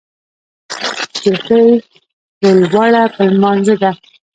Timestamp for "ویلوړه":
2.41-3.03